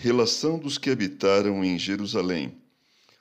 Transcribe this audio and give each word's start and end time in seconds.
Relação 0.00 0.60
dos 0.60 0.78
que 0.78 0.90
habitaram 0.90 1.64
em 1.64 1.76
Jerusalém. 1.76 2.56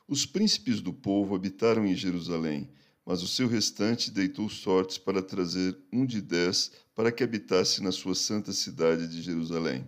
Os 0.07 0.27
príncipes 0.27 0.79
do 0.79 0.93
povo 0.93 1.33
habitaram 1.33 1.87
em 1.87 1.95
Jerusalém, 1.95 2.69
mas 3.03 3.23
o 3.23 3.27
seu 3.27 3.47
restante 3.47 4.11
deitou 4.11 4.47
sortes 4.47 4.99
para 4.99 5.23
trazer 5.23 5.75
um 5.91 6.05
de 6.05 6.21
dez 6.21 6.71
para 6.93 7.11
que 7.11 7.23
habitasse 7.23 7.81
na 7.81 7.91
sua 7.91 8.13
santa 8.13 8.53
cidade 8.53 9.07
de 9.07 9.23
Jerusalém. 9.23 9.87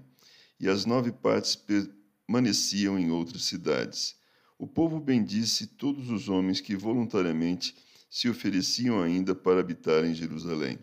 E 0.59 0.67
as 0.67 0.83
nove 0.83 1.11
partes 1.11 1.55
permaneciam 1.55 2.97
em 2.97 3.11
outras 3.11 3.43
cidades. 3.43 4.15
O 4.57 4.65
povo 4.65 4.99
bendisse 4.99 5.67
todos 5.67 6.09
os 6.09 6.27
homens 6.27 6.59
que 6.59 6.75
voluntariamente 6.75 7.75
se 8.09 8.27
ofereciam 8.27 8.99
ainda 8.99 9.35
para 9.35 9.59
habitar 9.59 10.03
em 10.05 10.15
Jerusalém. 10.15 10.79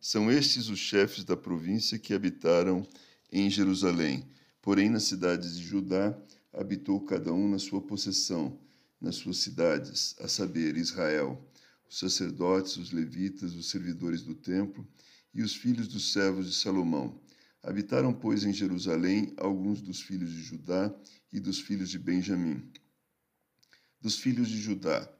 São 0.00 0.30
estes 0.30 0.68
os 0.68 0.78
chefes 0.78 1.24
da 1.24 1.36
província 1.36 1.98
que 1.98 2.14
habitaram 2.14 2.86
em 3.32 3.50
Jerusalém 3.50 4.24
Porém, 4.62 4.90
nas 4.90 5.04
cidades 5.04 5.56
de 5.56 5.64
Judá 5.64 6.16
habitou 6.52 7.00
cada 7.00 7.32
um 7.32 7.48
na 7.48 7.58
sua 7.58 7.80
possessão, 7.80 8.58
nas 9.00 9.16
suas 9.16 9.38
cidades, 9.38 10.14
a 10.20 10.28
saber, 10.28 10.76
Israel, 10.76 11.42
os 11.88 11.98
sacerdotes, 11.98 12.76
os 12.76 12.92
levitas, 12.92 13.54
os 13.54 13.70
servidores 13.70 14.22
do 14.22 14.34
templo 14.34 14.86
e 15.32 15.42
os 15.42 15.54
filhos 15.54 15.88
dos 15.88 16.12
servos 16.12 16.46
de 16.46 16.54
Salomão. 16.54 17.20
Habitaram, 17.62 18.12
pois, 18.12 18.44
em 18.44 18.52
Jerusalém 18.52 19.32
alguns 19.36 19.80
dos 19.80 20.00
filhos 20.00 20.30
de 20.30 20.42
Judá 20.42 20.94
e 21.32 21.40
dos 21.40 21.60
filhos 21.60 21.90
de 21.90 21.98
Benjamim. 21.98 22.70
Dos 24.00 24.18
filhos 24.18 24.48
de 24.48 24.58
Judá, 24.58 25.10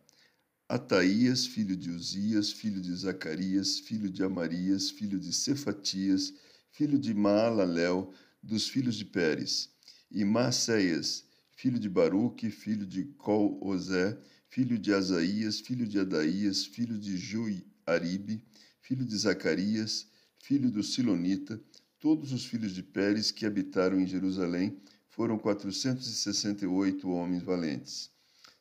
Ataías, 0.68 1.46
filho 1.46 1.76
de 1.76 1.90
Uzias, 1.90 2.52
filho 2.52 2.80
de 2.80 2.94
Zacarias, 2.94 3.80
filho 3.80 4.08
de 4.08 4.22
Amarias, 4.22 4.90
filho 4.90 5.18
de 5.18 5.32
Cefatias, 5.32 6.32
filho 6.70 6.98
de 6.98 7.12
Maalalel, 7.12 8.12
dos 8.42 8.68
filhos 8.68 8.96
de 8.96 9.04
Pérez, 9.04 9.70
e 10.10 10.24
Maceias, 10.24 11.24
filho 11.56 11.78
de 11.78 11.88
Baruque, 11.88 12.50
filho 12.50 12.86
de 12.86 13.04
Col-Ozé, 13.18 14.18
filho 14.48 14.78
de 14.78 14.92
Asaías, 14.92 15.60
filho 15.60 15.86
de 15.86 15.98
Adaías, 15.98 16.64
filho 16.64 16.98
de 16.98 17.16
Juiaribe, 17.16 18.42
filho 18.80 19.04
de 19.04 19.16
Zacarias, 19.16 20.08
filho 20.38 20.70
do 20.70 20.82
Silonita, 20.82 21.60
todos 21.98 22.32
os 22.32 22.44
filhos 22.46 22.74
de 22.74 22.82
Pérez 22.82 23.30
que 23.30 23.46
habitaram 23.46 24.00
em 24.00 24.06
Jerusalém 24.06 24.76
foram 25.08 25.38
quatrocentos 25.38 26.06
e 26.06 26.14
sessenta 26.14 26.64
e 26.64 26.68
oito 26.68 27.10
homens 27.10 27.42
valentes. 27.42 28.10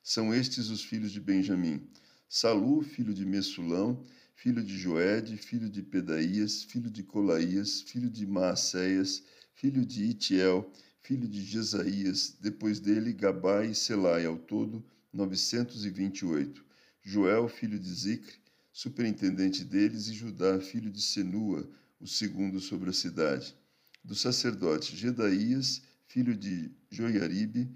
São 0.03 0.33
estes 0.33 0.69
os 0.69 0.83
filhos 0.83 1.11
de 1.11 1.19
Benjamim: 1.19 1.87
Salu, 2.27 2.81
filho 2.81 3.13
de 3.13 3.25
Messulão, 3.25 4.03
filho 4.35 4.63
de 4.63 4.77
Joed, 4.77 5.37
filho 5.37 5.69
de 5.69 5.81
Pedaías, 5.81 6.63
filho 6.63 6.89
de 6.89 7.01
Colaías, 7.01 7.81
filho 7.81 8.09
de 8.09 8.27
Maacéias, 8.27 9.23
filho 9.59 9.85
de 9.85 10.05
Itiel, 10.05 10.71
filho 11.01 11.27
de 11.27 11.43
Jesaías, 11.43 12.33
depois 12.39 12.79
dele 12.79 13.11
Gabai 13.11 13.71
e 13.71 13.75
Selai, 13.75 14.25
ao 14.25 14.37
todo 14.37 14.81
928. 15.11 16.63
Joel, 17.01 17.49
filho 17.49 17.77
de 17.77 17.93
Zicre, 17.93 18.35
superintendente 18.71 19.65
deles, 19.65 20.07
e 20.07 20.13
Judá, 20.13 20.61
filho 20.61 20.89
de 20.89 21.01
Senua, 21.01 21.69
o 21.99 22.07
segundo 22.07 22.61
sobre 22.61 22.89
a 22.89 22.93
cidade. 22.93 23.53
Do 24.01 24.15
sacerdote 24.15 24.95
Gedaías, 24.95 25.81
filho 26.07 26.37
de 26.37 26.71
Joiaribe, 26.89 27.69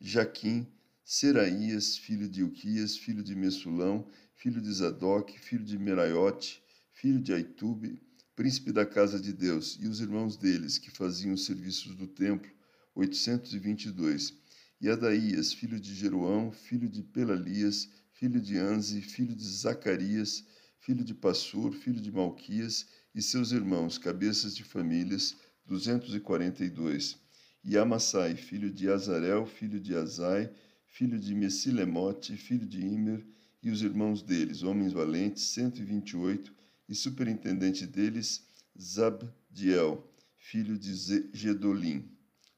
Jaquim, 0.00 0.66
Seraías, 1.04 1.98
filho 1.98 2.30
de 2.30 2.42
Uquias, 2.44 2.96
filho 2.96 3.22
de 3.22 3.34
Messulão, 3.34 4.08
filho 4.34 4.62
de 4.62 4.72
Zadok, 4.72 5.38
filho 5.38 5.64
de 5.66 5.78
Meraiote, 5.78 6.62
filho 6.94 7.20
de 7.20 7.34
Aitube, 7.34 8.00
príncipe 8.36 8.70
da 8.70 8.84
casa 8.84 9.18
de 9.18 9.32
Deus, 9.32 9.78
e 9.80 9.88
os 9.88 9.98
irmãos 9.98 10.36
deles, 10.36 10.76
que 10.76 10.90
faziam 10.90 11.32
os 11.32 11.46
serviços 11.46 11.96
do 11.96 12.06
templo, 12.06 12.52
822. 12.94 14.34
E 14.78 14.90
Adaías, 14.90 15.54
filho 15.54 15.80
de 15.80 15.94
Jeroão, 15.94 16.52
filho 16.52 16.86
de 16.86 17.02
Pelalias, 17.02 17.88
filho 18.12 18.38
de 18.38 18.58
Anze, 18.58 19.00
filho 19.00 19.34
de 19.34 19.42
Zacarias, 19.42 20.44
filho 20.78 21.02
de 21.02 21.14
Passur, 21.14 21.72
filho 21.72 21.98
de 21.98 22.12
Malquias, 22.12 22.86
e 23.14 23.22
seus 23.22 23.52
irmãos, 23.52 23.96
cabeças 23.96 24.54
de 24.54 24.62
famílias, 24.62 25.34
242. 25.64 27.16
E 27.64 27.78
Amassai, 27.78 28.36
filho 28.36 28.70
de 28.70 28.90
Azarel, 28.90 29.46
filho 29.46 29.80
de 29.80 29.96
Azai, 29.96 30.52
filho 30.86 31.18
de 31.18 31.34
Messilemote, 31.34 32.36
filho 32.36 32.66
de 32.66 32.82
Imer, 32.82 33.26
e 33.62 33.70
os 33.70 33.80
irmãos 33.80 34.22
deles, 34.22 34.62
homens 34.62 34.92
valentes, 34.92 35.42
128, 35.44 36.54
e 36.88 36.94
superintendente 36.94 37.86
deles 37.86 38.46
Zabdiel, 38.80 40.12
filho 40.36 40.78
de 40.78 40.94
Gedolim. 41.32 42.10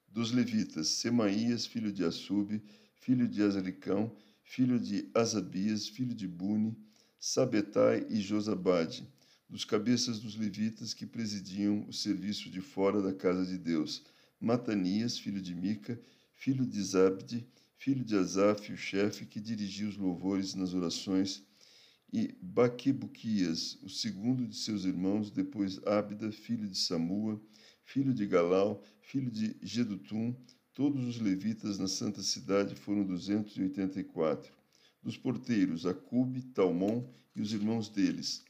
Dos 0.07 0.31
levitas, 0.31 0.87
Semaías, 0.87 1.65
filho 1.65 1.91
de 1.91 2.03
Assub, 2.03 2.61
filho 2.95 3.27
de 3.27 3.41
Azaricão, 3.41 4.15
filho 4.43 4.79
de 4.79 5.09
Asabias, 5.13 5.87
filho 5.87 6.13
de 6.13 6.27
Buni, 6.27 6.77
Sabetai 7.19 8.05
e 8.09 8.19
Josabade, 8.19 9.07
dos 9.49 9.65
cabeças 9.65 10.19
dos 10.19 10.35
levitas 10.35 10.93
que 10.93 11.05
presidiam 11.05 11.85
o 11.87 11.93
serviço 11.93 12.49
de 12.49 12.61
fora 12.61 13.01
da 13.01 13.13
casa 13.13 13.45
de 13.45 13.57
Deus, 13.57 14.03
Matanias, 14.39 15.17
filho 15.17 15.41
de 15.41 15.53
Mica, 15.53 15.99
filho 16.33 16.65
de 16.65 16.81
Zabde, 16.81 17.47
filho 17.77 18.03
de 18.03 18.15
Asaf, 18.15 18.71
o 18.71 18.77
chefe 18.77 19.25
que 19.25 19.39
dirigia 19.39 19.87
os 19.87 19.97
louvores 19.97 20.53
nas 20.53 20.73
orações 20.73 21.43
e 22.11 22.35
Baquebuquias, 22.41 23.77
o 23.83 23.89
segundo 23.89 24.47
de 24.47 24.55
seus 24.55 24.83
irmãos, 24.85 25.29
depois 25.29 25.79
Ábida, 25.85 26.31
filho 26.31 26.67
de 26.67 26.77
Samua, 26.77 27.39
filho 27.83 28.13
de 28.13 28.25
Galau, 28.25 28.83
filho 29.01 29.29
de 29.29 29.55
Gedutum, 29.61 30.35
todos 30.73 31.05
os 31.05 31.19
levitas 31.19 31.77
na 31.77 31.87
santa 31.87 32.21
cidade 32.21 32.75
foram 32.75 33.03
284. 33.05 34.51
Dos 35.01 35.17
porteiros, 35.17 35.85
Acube, 35.85 36.41
Talmon 36.41 37.07
e 37.35 37.41
os 37.41 37.53
irmãos 37.53 37.89
deles, 37.89 38.43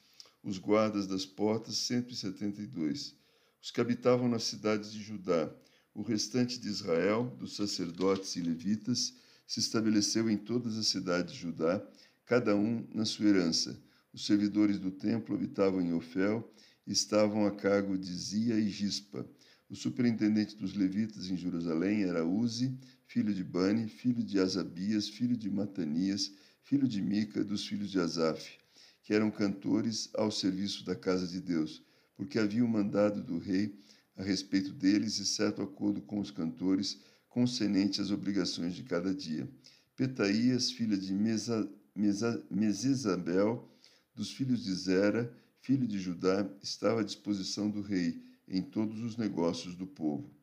os 0.43 0.57
guardas 0.57 1.05
das 1.05 1.25
portas, 1.25 1.77
172. 1.77 3.15
Os 3.61 3.71
que 3.71 3.81
habitavam 3.81 4.29
nas 4.29 4.43
cidades 4.43 4.91
de 4.91 5.01
Judá, 5.01 5.53
o 5.93 6.01
restante 6.01 6.59
de 6.59 6.67
Israel, 6.67 7.35
dos 7.37 7.55
sacerdotes 7.55 8.35
e 8.35 8.41
levitas, 8.41 9.13
se 9.45 9.59
estabeleceu 9.59 10.29
em 10.29 10.37
todas 10.37 10.77
as 10.77 10.87
cidades 10.87 11.33
de 11.33 11.39
Judá, 11.39 11.85
cada 12.29 12.55
um 12.55 12.87
na 12.93 13.05
sua 13.05 13.25
herança. 13.25 13.81
Os 14.13 14.27
servidores 14.27 14.77
do 14.77 14.91
templo 14.91 15.33
habitavam 15.33 15.81
em 15.81 15.93
Ofel 15.93 16.47
e 16.85 16.91
estavam 16.91 17.47
a 17.47 17.51
cargo 17.51 17.97
de 17.97 18.13
Zia 18.13 18.59
e 18.59 18.69
Gispa. 18.69 19.27
O 19.67 19.75
superintendente 19.75 20.55
dos 20.55 20.75
levitas 20.75 21.27
em 21.27 21.35
Jerusalém 21.35 22.03
era 22.03 22.23
Uzi, 22.23 22.77
filho 23.07 23.33
de 23.33 23.43
Bani, 23.43 23.87
filho 23.87 24.23
de 24.23 24.39
Asabias, 24.39 25.09
filho 25.09 25.35
de 25.35 25.49
Matanias, 25.49 26.31
filho 26.61 26.87
de 26.87 27.01
Mica, 27.01 27.43
dos 27.43 27.65
filhos 27.65 27.89
de 27.89 27.99
Asaf, 27.99 28.59
que 29.01 29.11
eram 29.11 29.31
cantores 29.31 30.11
ao 30.13 30.29
serviço 30.29 30.85
da 30.85 30.95
casa 30.95 31.25
de 31.25 31.41
Deus, 31.41 31.83
porque 32.15 32.37
havia 32.37 32.63
um 32.63 32.67
mandado 32.67 33.23
do 33.23 33.39
rei 33.39 33.73
a 34.15 34.21
respeito 34.21 34.71
deles 34.71 35.17
e 35.17 35.25
certo 35.25 35.63
acordo 35.63 35.99
com 35.99 36.19
os 36.19 36.29
cantores 36.29 36.99
concernente 37.27 37.99
às 37.99 38.11
obrigações 38.11 38.75
de 38.75 38.83
cada 38.83 39.15
dia. 39.15 39.49
Petaías, 39.95 40.71
filha 40.71 40.95
de 40.95 41.11
Mesa, 41.11 41.67
Mesisabel, 41.95 43.69
dos 44.15 44.31
filhos 44.31 44.63
de 44.63 44.73
Zera, 44.73 45.33
filho 45.61 45.87
de 45.87 45.99
Judá, 45.99 46.49
estava 46.61 47.01
à 47.01 47.03
disposição 47.03 47.69
do 47.69 47.81
rei 47.81 48.21
em 48.47 48.61
todos 48.61 49.01
os 49.01 49.17
negócios 49.17 49.75
do 49.75 49.85
povo. 49.85 50.33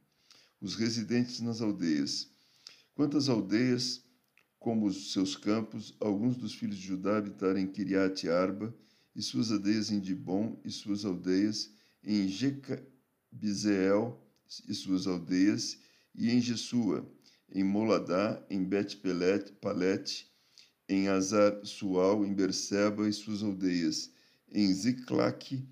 Os 0.60 0.74
residentes 0.74 1.40
nas 1.40 1.60
aldeias. 1.60 2.30
Quantas 2.94 3.28
aldeias, 3.28 4.02
como 4.58 4.86
os 4.86 5.12
seus 5.12 5.36
campos, 5.36 5.94
alguns 6.00 6.36
dos 6.36 6.54
filhos 6.54 6.78
de 6.78 6.86
Judá 6.86 7.18
habitaram 7.18 7.58
em 7.58 7.66
Kiriat 7.66 8.28
Arba, 8.28 8.74
e 9.14 9.22
suas 9.22 9.50
aldeias 9.50 9.90
em 9.90 9.98
Dibon, 9.98 10.60
e 10.64 10.70
suas 10.70 11.04
aldeias 11.04 11.70
em 12.02 12.28
Jecabizeel, 12.28 14.20
e 14.68 14.74
suas 14.74 15.06
aldeias, 15.06 15.78
e 16.14 16.30
em 16.30 16.40
Jesua, 16.40 17.06
em 17.50 17.64
Moladá, 17.64 18.44
em 18.48 18.64
Bet-Palete, 18.64 20.30
em 20.88 21.08
Azar 21.08 21.60
Sual, 21.64 22.24
em 22.24 22.32
Berseba 22.32 23.08
e 23.08 23.12
suas 23.12 23.42
aldeias, 23.42 24.10
em 24.52 24.72
Ziclac, 24.72 25.64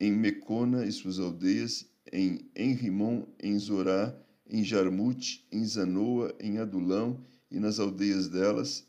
em 0.00 0.12
Mecona 0.12 0.86
e 0.86 0.92
suas 0.92 1.18
aldeias, 1.18 1.86
em 2.12 2.50
Enrimon, 2.56 3.26
em 3.42 3.58
Zorá, 3.58 4.16
em 4.48 4.62
Jarmute, 4.62 5.46
em 5.50 5.64
Zanoa, 5.64 6.34
em 6.40 6.58
Adulão, 6.58 7.20
e 7.50 7.58
nas 7.58 7.78
aldeias 7.78 8.28
delas, 8.28 8.86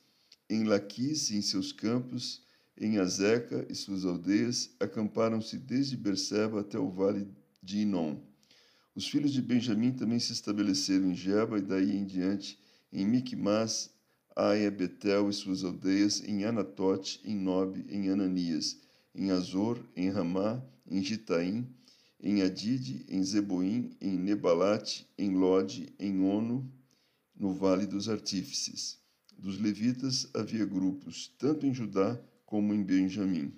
em 0.49 0.63
Laquis 0.63 1.29
e 1.29 1.37
em 1.37 1.41
seus 1.41 1.71
campos, 1.71 2.43
em 2.77 2.97
Azeca 2.97 3.65
e 3.69 3.75
suas 3.75 4.05
aldeias, 4.05 4.75
acamparam-se 4.79 5.57
desde 5.57 5.95
Berseba 5.95 6.61
até 6.61 6.77
o 6.77 6.89
vale 6.89 7.27
de 7.61 7.79
Inom. 7.79 8.19
Os 8.93 9.07
filhos 9.07 9.31
de 9.31 9.41
Benjamim 9.41 9.91
também 9.91 10.19
se 10.19 10.33
estabeleceram 10.33 11.11
em 11.11 11.15
Geba 11.15 11.57
e 11.57 11.61
daí 11.61 11.95
em 11.95 12.05
diante, 12.05 12.59
em 12.91 13.05
Micmas, 13.05 13.91
Aia, 14.35 14.69
Betel 14.69 15.29
e 15.29 15.33
suas 15.33 15.63
aldeias, 15.63 16.21
em 16.25 16.43
Anatote, 16.43 17.21
em 17.23 17.35
Nobe, 17.35 17.85
em 17.87 18.09
Ananias, 18.09 18.77
em 19.13 19.31
Azor, 19.31 19.79
em 19.95 20.09
Ramá, 20.09 20.61
em 20.85 21.01
Gitaim, 21.01 21.65
em 22.19 22.41
Adide, 22.41 23.05
em 23.07 23.23
Zeboim, 23.23 23.95
em 24.01 24.17
Nebalate, 24.17 25.07
em 25.17 25.33
Lode, 25.35 25.87
em 25.97 26.21
Ono, 26.21 26.69
no 27.33 27.53
Vale 27.53 27.85
dos 27.85 28.09
Artífices. 28.09 28.99
Dos 29.37 29.57
levitas 29.57 30.27
havia 30.33 30.65
grupos, 30.65 31.33
tanto 31.37 31.65
em 31.65 31.73
Judá 31.73 32.19
como 32.45 32.73
em 32.73 32.83
Benjamim. 32.83 33.53